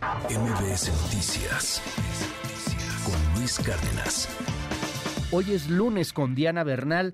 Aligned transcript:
MBS 0.00 0.90
Noticias 1.02 1.82
con 3.04 3.38
Luis 3.38 3.58
Cárdenas. 3.58 4.28
Hoy 5.30 5.52
es 5.52 5.68
lunes 5.68 6.14
con 6.14 6.34
Diana 6.34 6.64
Bernal. 6.64 7.12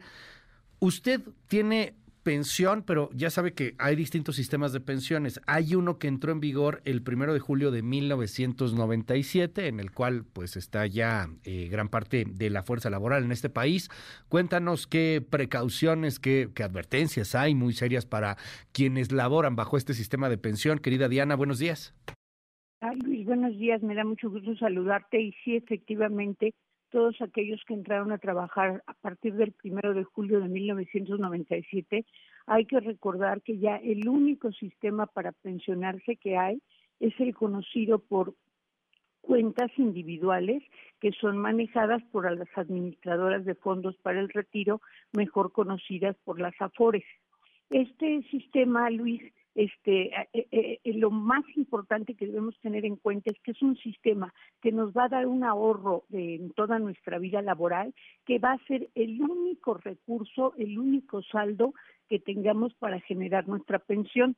Usted 0.79 1.21
tiene 1.49 1.97
pensión, 2.23 2.85
pero 2.85 3.11
ya 3.13 3.31
sabe 3.31 3.55
que 3.55 3.75
hay 3.79 3.97
distintos 3.97 4.37
sistemas 4.37 4.73
de 4.73 4.79
pensiones. 4.79 5.41
Hay 5.49 5.75
uno 5.75 5.99
que 5.99 6.07
entró 6.07 6.31
en 6.31 6.39
vigor 6.39 6.81
el 6.85 7.03
primero 7.03 7.35
de 7.35 7.41
julio 7.41 7.73
de 7.73 7.83
1997, 7.83 9.67
en 9.67 9.81
el 9.81 9.91
cual 9.91 10.25
pues 10.25 10.57
está 10.57 10.87
ya 10.87 11.29
eh, 11.43 11.67
gran 11.69 11.89
parte 11.89 12.25
de 12.25 12.51
la 12.51 12.63
fuerza 12.63 12.89
laboral 12.89 13.25
en 13.25 13.33
este 13.33 13.51
país. 13.51 13.91
Cuéntanos 14.29 14.87
qué 14.87 15.27
precauciones, 15.29 16.21
qué, 16.21 16.51
qué 16.55 16.63
advertencias 16.63 17.35
hay 17.35 17.57
muy 17.57 17.73
serias 17.73 18.07
para 18.07 18.37
quienes 18.71 19.11
laboran 19.11 19.57
bajo 19.57 19.77
este 19.77 19.93
sistema 19.93 20.29
de 20.29 20.39
pensión. 20.39 20.79
Querida 20.79 21.09
Diana, 21.09 21.35
buenos 21.35 21.59
días. 21.59 21.93
Ay, 22.89 23.01
Luis, 23.01 23.27
buenos 23.27 23.59
días. 23.59 23.83
Me 23.83 23.97
da 23.97 24.05
mucho 24.05 24.31
gusto 24.31 24.55
saludarte 24.55 25.21
y 25.21 25.33
sí, 25.43 25.57
efectivamente, 25.57 26.55
todos 26.91 27.21
aquellos 27.21 27.61
que 27.67 27.75
entraron 27.75 28.13
a 28.13 28.19
trabajar 28.19 28.85
a 28.87 28.95
partir 28.95 29.35
del 29.35 29.51
primero 29.51 29.93
de 29.93 30.05
julio 30.05 30.39
de 30.39 30.49
1997, 30.49 32.07
hay 32.47 32.65
que 32.67 32.79
recordar 32.79 33.43
que 33.43 33.59
ya 33.59 33.75
el 33.79 34.09
único 34.09 34.53
sistema 34.53 35.07
para 35.07 35.33
pensionarse 35.33 36.15
que 36.15 36.37
hay 36.37 36.63
es 37.01 37.13
el 37.19 37.35
conocido 37.35 37.99
por 37.99 38.35
cuentas 39.21 39.73
individuales 39.79 40.63
que 41.01 41.11
son 41.11 41.39
manejadas 41.39 42.05
por 42.13 42.31
las 42.31 42.49
administradoras 42.57 43.45
de 43.45 43.57
fondos 43.57 43.97
para 43.97 44.21
el 44.21 44.29
retiro, 44.29 44.81
mejor 45.13 45.51
conocidas 45.51 46.15
por 46.25 46.39
las 46.39 46.55
AFORES. 46.61 47.05
Este 47.69 48.23
sistema, 48.31 48.91
Luis, 48.91 49.23
este, 49.57 50.15
eh, 50.15 50.47
eh, 50.53 50.81
eh, 50.85 50.93
lo 50.93 51.11
más 51.11 51.43
importante 51.57 52.15
que 52.15 52.27
debemos 52.27 52.59
tener 52.61 52.85
en 52.85 52.97
cuenta 52.97 53.31
es 53.31 53.41
que 53.41 53.53
es 53.53 53.63
un 53.63 53.75
sistema 53.79 54.33
que 54.61 54.71
nos 54.71 54.93
va 54.93 55.05
a 55.05 55.09
dar 55.09 55.27
un 55.27 55.45
ahorro 55.45 56.05
en 56.13 56.53
toda 56.53 56.79
nuestra 56.79 57.19
vida 57.19 57.41
laboral, 57.41 57.95
que 58.27 58.39
va 58.39 58.53
a 58.53 58.67
ser 58.67 58.91
el 58.95 59.21
único 59.23 59.75
recurso, 59.75 60.53
el 60.59 60.79
único 60.79 61.23
saldo 61.23 61.73
que 62.07 62.19
tengamos 62.19 62.75
para 62.75 63.01
generar 63.01 63.49
nuestra 63.49 63.79
pensión. 63.79 64.37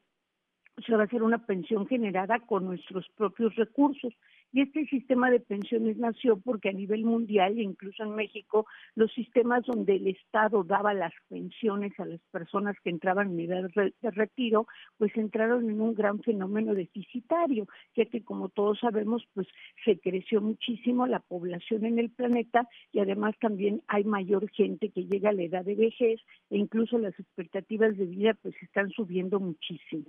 O 0.79 0.83
sea, 0.83 0.97
va 0.97 1.03
a 1.03 1.09
ser 1.09 1.25
una 1.25 1.45
pensión 1.45 1.89
generada 1.89 2.39
con 2.39 2.67
nuestros 2.67 3.09
propios 3.17 3.57
recursos. 3.57 4.15
Y 4.51 4.63
este 4.63 4.87
sistema 4.87 5.31
de 5.31 5.41
pensiones 5.41 5.99
nació 5.99 6.39
porque 6.39 6.71
a 6.71 6.73
nivel 6.73 7.05
mundial 7.05 7.59
e 7.59 7.63
incluso 7.63 8.03
en 8.03 8.15
México, 8.15 8.67
los 8.95 9.13
sistemas 9.13 9.67
donde 9.67 9.97
el 9.97 10.07
Estado 10.07 10.65
daba 10.65 10.95
las 10.95 11.13
pensiones 11.29 11.93
a 12.01 12.07
las 12.07 12.21
personas 12.31 12.75
que 12.83 12.89
entraban 12.89 13.33
en 13.33 13.41
edad 13.41 13.69
de 13.75 14.11
retiro, 14.11 14.67
pues 14.97 15.15
entraron 15.17 15.69
en 15.69 15.81
un 15.83 15.95
gran 15.95 16.21
fenómeno 16.23 16.75
deficitario, 16.75 17.67
ya 17.95 18.07
que 18.07 18.25
como 18.25 18.49
todos 18.49 18.79
sabemos, 18.81 19.23
pues 19.35 19.47
se 19.85 19.99
creció 19.99 20.41
muchísimo 20.41 21.07
la 21.07 21.21
población 21.21 21.85
en 21.85 21.99
el 21.99 22.11
planeta 22.11 22.67
y 22.91 23.01
además 23.01 23.35
también 23.41 23.83
hay 23.87 24.05
mayor 24.05 24.49
gente 24.51 24.89
que 24.89 25.05
llega 25.05 25.29
a 25.29 25.35
la 25.35 25.43
edad 25.43 25.65
de 25.65 25.75
vejez 25.75 26.21
e 26.49 26.57
incluso 26.57 26.97
las 26.99 27.19
expectativas 27.21 27.97
de 27.99 28.07
vida 28.07 28.35
pues 28.41 28.55
están 28.63 28.89
subiendo 28.91 29.41
muchísimo. 29.41 30.07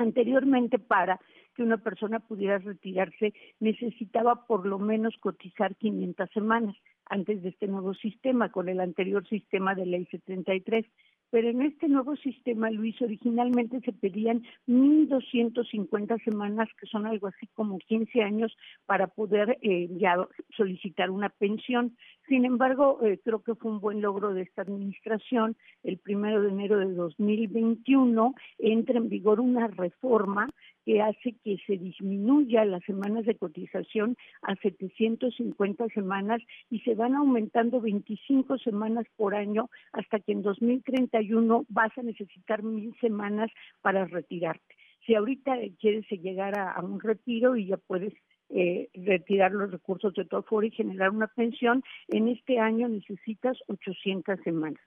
Anteriormente, 0.00 0.78
para 0.78 1.20
que 1.54 1.62
una 1.62 1.76
persona 1.76 2.20
pudiera 2.20 2.56
retirarse, 2.56 3.34
necesitaba 3.60 4.46
por 4.46 4.66
lo 4.66 4.78
menos 4.78 5.14
cotizar 5.20 5.76
500 5.76 6.30
semanas 6.30 6.74
antes 7.04 7.42
de 7.42 7.50
este 7.50 7.66
nuevo 7.66 7.92
sistema, 7.92 8.50
con 8.50 8.70
el 8.70 8.80
anterior 8.80 9.28
sistema 9.28 9.74
de 9.74 9.84
ley 9.84 10.06
73 10.10 10.86
pero 11.30 11.48
en 11.48 11.62
este 11.62 11.88
nuevo 11.88 12.16
sistema, 12.16 12.70
Luis, 12.70 13.00
originalmente 13.00 13.80
se 13.80 13.92
pedían 13.92 14.42
1.250 14.66 16.22
semanas, 16.24 16.68
que 16.78 16.86
son 16.86 17.06
algo 17.06 17.28
así 17.28 17.46
como 17.54 17.78
15 17.78 18.22
años, 18.22 18.56
para 18.84 19.06
poder 19.06 19.56
eh, 19.62 19.88
ya 19.92 20.16
solicitar 20.56 21.10
una 21.10 21.28
pensión. 21.28 21.96
Sin 22.30 22.44
embargo, 22.44 23.00
eh, 23.02 23.18
creo 23.24 23.42
que 23.42 23.56
fue 23.56 23.72
un 23.72 23.80
buen 23.80 24.00
logro 24.02 24.32
de 24.32 24.42
esta 24.42 24.62
administración. 24.62 25.56
El 25.82 25.98
primero 25.98 26.40
de 26.40 26.50
enero 26.50 26.78
de 26.78 26.94
2021 26.94 28.34
entra 28.58 28.98
en 28.98 29.08
vigor 29.08 29.40
una 29.40 29.66
reforma 29.66 30.48
que 30.84 31.02
hace 31.02 31.34
que 31.42 31.56
se 31.66 31.76
disminuya 31.76 32.64
las 32.64 32.84
semanas 32.84 33.26
de 33.26 33.34
cotización 33.34 34.16
a 34.42 34.54
750 34.54 35.88
semanas 35.88 36.40
y 36.70 36.78
se 36.82 36.94
van 36.94 37.16
aumentando 37.16 37.80
25 37.80 38.58
semanas 38.58 39.06
por 39.16 39.34
año 39.34 39.68
hasta 39.92 40.20
que 40.20 40.30
en 40.30 40.42
2031 40.42 41.64
vas 41.68 41.98
a 41.98 42.02
necesitar 42.02 42.62
mil 42.62 42.94
semanas 43.00 43.50
para 43.82 44.04
retirarte. 44.04 44.76
Si 45.04 45.16
ahorita 45.16 45.56
quieres 45.80 46.06
llegar 46.10 46.58
a, 46.58 46.80
un 46.80 47.00
retiro 47.00 47.56
y 47.56 47.66
ya 47.66 47.76
puedes 47.76 48.14
eh, 48.50 48.88
retirar 48.94 49.52
los 49.52 49.70
recursos 49.70 50.14
de 50.14 50.24
tu 50.24 50.36
aforo 50.36 50.66
y 50.66 50.70
generar 50.70 51.10
una 51.10 51.28
pensión, 51.28 51.82
en 52.08 52.28
este 52.28 52.58
año 52.58 52.88
necesitas 52.88 53.56
800 53.68 54.40
semanas. 54.44 54.80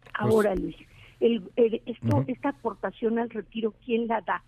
Pues 0.00 0.12
Ahora, 0.14 0.54
Luis, 0.54 0.76
el, 1.20 1.50
esto, 1.56 2.24
esta 2.26 2.50
aportación 2.50 3.18
al 3.18 3.30
retiro, 3.30 3.74
¿quién 3.84 4.06
la 4.06 4.20
da? 4.20 4.42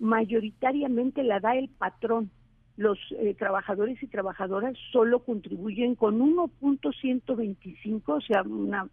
mayoritariamente 0.00 1.22
la 1.22 1.38
da 1.38 1.54
el 1.54 1.68
patrón. 1.68 2.32
Los 2.76 2.98
eh, 3.18 3.34
trabajadores 3.38 4.02
y 4.02 4.08
trabajadoras 4.08 4.74
solo 4.90 5.20
contribuyen 5.20 5.94
con 5.94 6.18
1.125, 6.18 8.02
o 8.06 8.20
sea, 8.22 8.42
una 8.42 8.88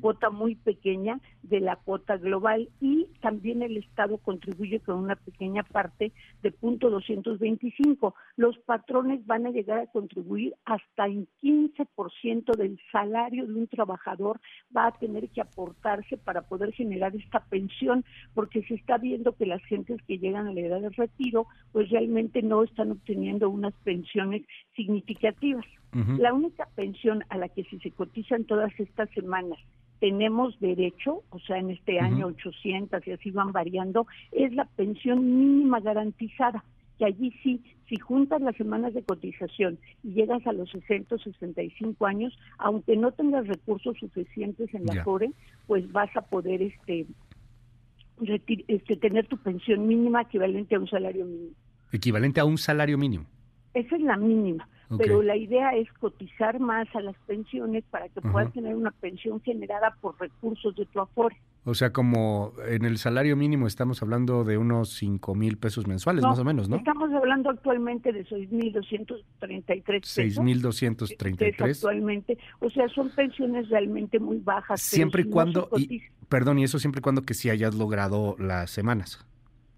cuota 0.00 0.30
muy 0.30 0.54
pequeña 0.54 1.20
de 1.42 1.60
la 1.60 1.76
cuota 1.76 2.16
global 2.16 2.68
y 2.80 3.06
también 3.20 3.62
el 3.62 3.76
Estado 3.76 4.18
contribuye 4.18 4.80
con 4.80 4.96
una 4.96 5.16
pequeña 5.16 5.62
parte 5.62 6.12
de 6.42 6.52
punto 6.52 6.90
225. 6.90 8.14
Los 8.36 8.58
patrones 8.58 9.24
van 9.26 9.46
a 9.46 9.50
llegar 9.50 9.78
a 9.78 9.86
contribuir 9.86 10.54
hasta 10.64 11.06
en 11.06 11.26
15% 11.42 12.56
del 12.56 12.78
salario 12.90 13.46
de 13.46 13.54
un 13.54 13.66
trabajador 13.66 14.40
va 14.76 14.88
a 14.88 14.92
tener 14.92 15.28
que 15.30 15.40
aportarse 15.40 16.16
para 16.16 16.42
poder 16.42 16.72
generar 16.72 17.14
esta 17.16 17.40
pensión 17.40 18.04
porque 18.34 18.62
se 18.64 18.74
está 18.74 18.98
viendo 18.98 19.36
que 19.36 19.46
las 19.46 19.62
gentes 19.64 20.00
que 20.06 20.18
llegan 20.18 20.46
a 20.46 20.52
la 20.52 20.60
edad 20.60 20.80
de 20.80 20.90
retiro 20.90 21.46
pues 21.72 21.90
realmente 21.90 22.42
no 22.42 22.62
están 22.62 22.92
obteniendo 22.92 23.50
unas 23.50 23.74
pensiones 23.84 24.42
significativas. 24.74 25.66
La 25.92 26.32
única 26.32 26.68
pensión 26.74 27.22
a 27.28 27.36
la 27.36 27.48
que 27.50 27.64
si 27.64 27.78
se 27.80 27.90
cotizan 27.90 28.44
todas 28.44 28.72
estas 28.80 29.10
semanas 29.10 29.58
tenemos 30.02 30.58
derecho, 30.58 31.22
o 31.30 31.38
sea, 31.38 31.58
en 31.58 31.70
este 31.70 32.00
año 32.00 32.26
800 32.26 33.06
y 33.06 33.12
así 33.12 33.30
van 33.30 33.52
variando, 33.52 34.08
es 34.32 34.52
la 34.52 34.64
pensión 34.64 35.38
mínima 35.38 35.78
garantizada, 35.78 36.64
que 36.98 37.04
allí 37.04 37.32
sí, 37.42 37.62
si 37.88 38.00
juntas 38.00 38.40
las 38.40 38.56
semanas 38.56 38.94
de 38.94 39.04
cotización 39.04 39.78
y 40.02 40.14
llegas 40.14 40.44
a 40.44 40.52
los 40.52 40.70
60 40.70 41.18
65 41.18 42.04
años, 42.04 42.36
aunque 42.58 42.96
no 42.96 43.12
tengas 43.12 43.46
recursos 43.46 43.96
suficientes 43.98 44.74
en 44.74 44.86
la 44.86 45.04
CORE, 45.04 45.30
pues 45.68 45.90
vas 45.92 46.10
a 46.16 46.22
poder 46.22 46.62
este, 46.62 47.06
este 48.66 48.96
tener 48.96 49.28
tu 49.28 49.36
pensión 49.36 49.86
mínima 49.86 50.22
equivalente 50.22 50.74
a 50.74 50.80
un 50.80 50.88
salario 50.88 51.26
mínimo. 51.26 51.54
Equivalente 51.92 52.40
a 52.40 52.44
un 52.44 52.58
salario 52.58 52.98
mínimo. 52.98 53.26
Esa 53.72 53.94
es 53.94 54.02
la 54.02 54.16
mínima 54.16 54.66
pero 54.98 55.22
la 55.22 55.36
idea 55.36 55.70
es 55.76 55.90
cotizar 55.94 56.60
más 56.60 56.86
a 56.94 57.00
las 57.00 57.16
pensiones 57.26 57.84
para 57.90 58.08
que 58.08 58.20
puedas 58.20 58.52
tener 58.52 58.74
una 58.74 58.90
pensión 58.90 59.40
generada 59.40 59.96
por 60.00 60.18
recursos 60.20 60.74
de 60.76 60.86
tu 60.86 61.00
afore. 61.00 61.36
O 61.64 61.74
sea, 61.74 61.92
como 61.92 62.52
en 62.66 62.84
el 62.84 62.98
salario 62.98 63.36
mínimo 63.36 63.68
estamos 63.68 64.02
hablando 64.02 64.42
de 64.42 64.58
unos 64.58 64.94
5 64.94 65.34
mil 65.36 65.58
pesos 65.58 65.86
mensuales, 65.86 66.24
más 66.24 66.38
o 66.38 66.44
menos, 66.44 66.68
¿no? 66.68 66.76
Estamos 66.76 67.12
hablando 67.12 67.50
actualmente 67.50 68.12
de 68.12 68.26
6.233 68.26 69.84
pesos. 69.84 70.44
6.233. 70.44 71.70
Actualmente. 71.70 72.38
O 72.58 72.68
sea, 72.68 72.88
son 72.88 73.10
pensiones 73.10 73.68
realmente 73.68 74.18
muy 74.18 74.38
bajas. 74.38 74.82
Siempre 74.82 75.22
y 75.22 75.24
cuando, 75.26 75.68
perdón, 76.28 76.58
y 76.58 76.64
eso 76.64 76.80
siempre 76.80 76.98
y 76.98 77.02
cuando 77.02 77.22
que 77.22 77.34
sí 77.34 77.48
hayas 77.48 77.76
logrado 77.76 78.34
las 78.38 78.70
semanas. 78.70 79.24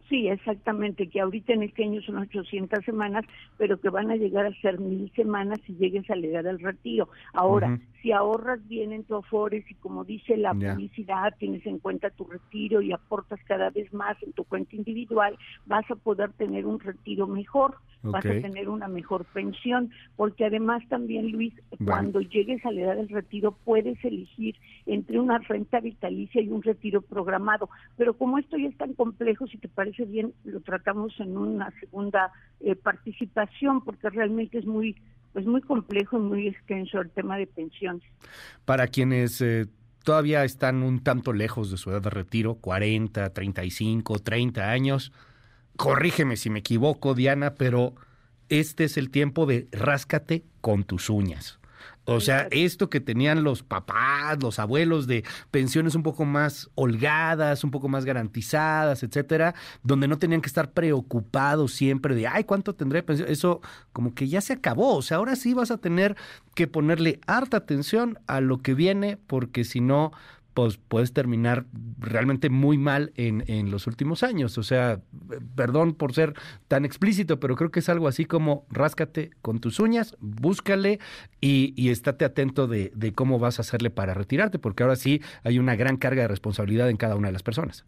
Sí, 0.08 0.28
exactamente, 0.28 1.08
que 1.08 1.20
ahorita 1.20 1.54
en 1.54 1.62
este 1.62 1.82
año 1.82 2.02
son 2.02 2.18
800 2.18 2.84
semanas, 2.84 3.24
pero 3.56 3.80
que 3.80 3.88
van 3.88 4.10
a 4.10 4.16
llegar 4.16 4.44
a 4.44 4.54
ser 4.60 4.78
mil 4.78 5.10
semanas 5.16 5.58
si 5.66 5.74
llegues 5.76 6.08
a 6.10 6.14
llegar 6.14 6.46
al 6.46 6.58
retiro. 6.58 7.08
Ahora, 7.32 7.80
si 8.02 8.12
ahorras 8.12 8.66
bien 8.68 8.92
en 8.92 9.04
tu 9.04 9.16
Afores 9.16 9.64
y 9.70 9.74
como 9.76 10.04
dice 10.04 10.36
la 10.36 10.52
publicidad, 10.52 11.34
tienes 11.38 11.64
en 11.64 11.78
cuenta 11.78 12.10
tu 12.10 12.24
retiro 12.24 12.82
y 12.82 12.92
aportas 12.92 13.40
cada 13.46 13.70
vez 13.70 13.92
más 13.94 14.22
en 14.22 14.34
tu 14.34 14.44
cuenta 14.44 14.76
individual, 14.76 15.38
vas 15.64 15.90
a 15.90 15.96
poder 15.96 16.32
tener 16.34 16.66
un 16.66 16.80
retiro 16.80 17.26
mejor 17.26 17.76
vas 18.10 18.24
a 18.24 18.40
tener 18.40 18.68
una 18.68 18.88
mejor 18.88 19.24
pensión, 19.26 19.90
porque 20.16 20.44
además 20.44 20.82
también, 20.88 21.30
Luis, 21.30 21.54
cuando 21.84 22.20
llegues 22.20 22.64
a 22.64 22.70
la 22.70 22.82
edad 22.82 22.96
del 22.96 23.08
retiro 23.08 23.56
puedes 23.64 24.02
elegir 24.04 24.56
entre 24.86 25.18
una 25.18 25.38
renta 25.38 25.80
vitalicia 25.80 26.42
y 26.42 26.48
un 26.48 26.62
retiro 26.62 27.02
programado, 27.02 27.68
pero 27.96 28.14
como 28.14 28.38
esto 28.38 28.56
ya 28.56 28.68
es 28.68 28.76
tan 28.76 28.94
complejo, 28.94 29.46
si 29.46 29.58
te 29.58 29.68
parece 29.68 30.04
bien, 30.04 30.32
lo 30.44 30.60
tratamos 30.60 31.18
en 31.20 31.36
una 31.36 31.70
segunda 31.80 32.32
eh, 32.60 32.74
participación, 32.74 33.82
porque 33.84 34.10
realmente 34.10 34.58
es 34.58 34.66
muy 34.66 34.96
pues 35.32 35.46
muy 35.46 35.60
complejo 35.62 36.16
y 36.16 36.20
muy 36.20 36.46
extenso 36.46 37.00
el 37.00 37.10
tema 37.10 37.36
de 37.36 37.48
pensiones. 37.48 38.04
Para 38.64 38.86
quienes 38.86 39.40
eh, 39.40 39.66
todavía 40.04 40.44
están 40.44 40.84
un 40.84 41.02
tanto 41.02 41.32
lejos 41.32 41.72
de 41.72 41.76
su 41.76 41.90
edad 41.90 42.02
de 42.02 42.10
retiro, 42.10 42.54
40, 42.54 43.30
35, 43.30 44.20
30 44.20 44.70
años, 44.70 45.12
corrígeme 45.76 46.36
si 46.36 46.50
me 46.50 46.60
equivoco, 46.60 47.14
Diana, 47.14 47.54
pero 47.54 47.94
este 48.48 48.84
es 48.84 48.96
el 48.96 49.10
tiempo 49.10 49.46
de 49.46 49.68
ráscate 49.72 50.44
con 50.60 50.84
tus 50.84 51.10
uñas. 51.10 51.58
O 52.06 52.20
sea, 52.20 52.48
esto 52.50 52.90
que 52.90 53.00
tenían 53.00 53.44
los 53.44 53.62
papás, 53.62 54.42
los 54.42 54.58
abuelos 54.58 55.06
de 55.06 55.24
pensiones 55.50 55.94
un 55.94 56.02
poco 56.02 56.26
más 56.26 56.70
holgadas, 56.74 57.64
un 57.64 57.70
poco 57.70 57.88
más 57.88 58.04
garantizadas, 58.04 59.02
etcétera, 59.02 59.54
donde 59.82 60.06
no 60.06 60.18
tenían 60.18 60.42
que 60.42 60.48
estar 60.48 60.72
preocupados 60.72 61.72
siempre 61.72 62.14
de, 62.14 62.26
ay, 62.26 62.44
¿cuánto 62.44 62.74
tendré 62.74 63.02
pensión? 63.02 63.30
Eso 63.30 63.62
como 63.94 64.14
que 64.14 64.28
ya 64.28 64.42
se 64.42 64.52
acabó. 64.52 64.96
O 64.96 65.02
sea, 65.02 65.16
ahora 65.16 65.34
sí 65.34 65.54
vas 65.54 65.70
a 65.70 65.78
tener 65.78 66.14
que 66.54 66.66
ponerle 66.66 67.20
harta 67.26 67.56
atención 67.56 68.18
a 68.26 68.42
lo 68.42 68.60
que 68.60 68.74
viene, 68.74 69.16
porque 69.16 69.64
si 69.64 69.80
no, 69.80 70.12
pues 70.54 70.78
puedes 70.78 71.12
terminar 71.12 71.66
realmente 71.98 72.48
muy 72.48 72.78
mal 72.78 73.12
en, 73.16 73.44
en, 73.48 73.70
los 73.70 73.86
últimos 73.86 74.22
años. 74.22 74.56
O 74.56 74.62
sea, 74.62 75.00
perdón 75.56 75.94
por 75.94 76.14
ser 76.14 76.34
tan 76.68 76.84
explícito, 76.84 77.40
pero 77.40 77.56
creo 77.56 77.70
que 77.70 77.80
es 77.80 77.88
algo 77.88 78.08
así 78.08 78.24
como 78.24 78.64
ráscate 78.70 79.30
con 79.42 79.58
tus 79.58 79.80
uñas, 79.80 80.16
búscale 80.20 81.00
y, 81.40 81.74
y 81.76 81.90
estate 81.90 82.24
atento 82.24 82.68
de, 82.68 82.92
de 82.94 83.12
cómo 83.12 83.38
vas 83.38 83.58
a 83.58 83.62
hacerle 83.62 83.90
para 83.90 84.14
retirarte, 84.14 84.58
porque 84.58 84.84
ahora 84.84 84.96
sí 84.96 85.20
hay 85.42 85.58
una 85.58 85.74
gran 85.74 85.96
carga 85.96 86.22
de 86.22 86.28
responsabilidad 86.28 86.88
en 86.88 86.96
cada 86.96 87.16
una 87.16 87.28
de 87.28 87.32
las 87.32 87.42
personas. 87.42 87.84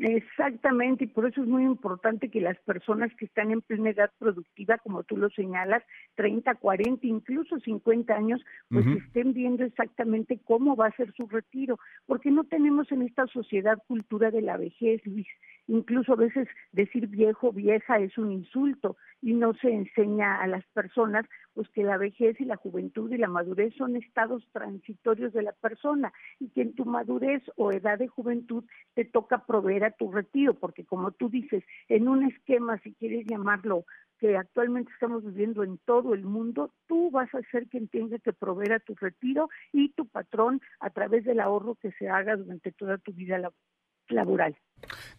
Exactamente, 0.00 1.04
y 1.04 1.06
por 1.08 1.26
eso 1.26 1.42
es 1.42 1.48
muy 1.48 1.64
importante 1.64 2.28
que 2.28 2.40
las 2.40 2.56
personas 2.60 3.12
que 3.16 3.24
están 3.24 3.50
en 3.50 3.60
plena 3.60 3.90
edad 3.90 4.12
productiva, 4.18 4.78
como 4.78 5.02
tú 5.02 5.16
lo 5.16 5.28
señalas, 5.30 5.82
30, 6.14 6.54
40, 6.54 7.04
incluso 7.04 7.58
50 7.58 8.14
años, 8.14 8.40
pues 8.68 8.86
estén 8.86 9.32
viendo 9.32 9.64
exactamente 9.64 10.38
cómo 10.44 10.76
va 10.76 10.86
a 10.86 10.96
ser 10.96 11.12
su 11.14 11.26
retiro, 11.26 11.80
porque 12.06 12.30
no 12.30 12.44
tenemos 12.44 12.92
en 12.92 13.02
esta 13.02 13.26
sociedad 13.26 13.82
cultura 13.88 14.30
de 14.30 14.42
la 14.42 14.56
vejez, 14.56 15.04
Luis. 15.04 15.26
Incluso 15.68 16.14
a 16.14 16.16
veces 16.16 16.48
decir 16.72 17.08
viejo, 17.08 17.52
vieja 17.52 17.98
es 17.98 18.16
un 18.16 18.32
insulto 18.32 18.96
y 19.20 19.34
no 19.34 19.52
se 19.52 19.70
enseña 19.70 20.40
a 20.40 20.46
las 20.46 20.66
personas 20.68 21.26
pues 21.52 21.68
que 21.70 21.82
la 21.82 21.98
vejez 21.98 22.40
y 22.40 22.46
la 22.46 22.56
juventud 22.56 23.12
y 23.12 23.18
la 23.18 23.28
madurez 23.28 23.74
son 23.76 23.94
estados 23.94 24.48
transitorios 24.52 25.34
de 25.34 25.42
la 25.42 25.52
persona 25.52 26.10
y 26.40 26.48
que 26.48 26.62
en 26.62 26.74
tu 26.74 26.86
madurez 26.86 27.42
o 27.56 27.70
edad 27.70 27.98
de 27.98 28.08
juventud 28.08 28.64
te 28.94 29.04
toca 29.04 29.44
proveer 29.44 29.84
a 29.84 29.90
tu 29.90 30.10
retiro, 30.10 30.54
porque 30.54 30.86
como 30.86 31.12
tú 31.12 31.28
dices, 31.28 31.62
en 31.88 32.08
un 32.08 32.24
esquema, 32.24 32.78
si 32.78 32.94
quieres 32.94 33.26
llamarlo, 33.26 33.84
que 34.18 34.36
actualmente 34.36 34.90
estamos 34.92 35.22
viviendo 35.22 35.62
en 35.64 35.78
todo 35.78 36.14
el 36.14 36.24
mundo, 36.24 36.72
tú 36.86 37.10
vas 37.10 37.32
a 37.34 37.42
ser 37.50 37.68
quien 37.68 37.88
tenga 37.88 38.18
que 38.18 38.32
proveer 38.32 38.72
a 38.72 38.80
tu 38.80 38.94
retiro 38.94 39.50
y 39.72 39.90
tu 39.90 40.06
patrón 40.06 40.60
a 40.80 40.90
través 40.90 41.24
del 41.24 41.40
ahorro 41.40 41.74
que 41.74 41.92
se 41.92 42.08
haga 42.08 42.36
durante 42.36 42.72
toda 42.72 42.96
tu 42.98 43.12
vida 43.12 43.36
laboral 43.36 43.58
laboral. 44.08 44.56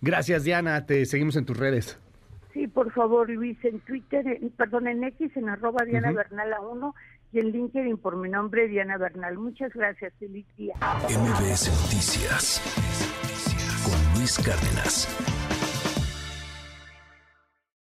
Gracias, 0.02 0.44
Diana. 0.44 0.86
Te 0.86 1.06
seguimos 1.06 1.36
en 1.36 1.46
tus 1.46 1.58
redes. 1.58 2.00
Sí, 2.54 2.68
por 2.68 2.92
favor, 2.92 3.30
Luis, 3.30 3.58
en 3.64 3.80
Twitter, 3.82 4.40
perdón, 4.58 4.88
en 4.88 5.04
X, 5.04 5.32
en 5.36 5.50
arroba 5.50 5.86
Diana 5.86 6.12
Bernal 6.12 6.52
a 6.54 6.62
1 6.62 6.96
y 7.32 7.40
en 7.40 7.52
LinkedIn 7.52 7.98
por 7.98 8.18
mi 8.18 8.30
nombre, 8.30 8.68
Diana 8.68 8.98
Bernal. 8.98 9.38
Muchas 9.38 9.72
gracias, 9.74 10.14
feliz 10.20 10.48
día. 10.58 10.74
MBS 11.04 11.70
Noticias 11.70 12.62
con 13.86 14.20
Luis 14.20 14.38
Cárdenas. 14.40 15.59